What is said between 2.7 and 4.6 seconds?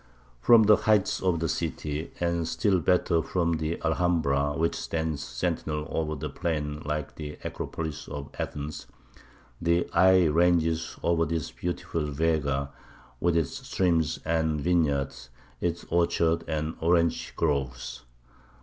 better from the Alhambra,